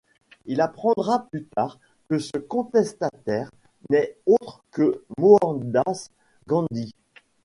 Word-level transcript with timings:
Il 0.47 0.61
apprendra 0.61 1.27
plus 1.29 1.43
tard 1.43 1.77
que 2.09 2.17
ce 2.17 2.35
contestataire 2.39 3.51
n'est 3.91 4.17
autre 4.25 4.63
que 4.71 5.05
Mohandas 5.19 6.09
Gandhi. 6.47 6.95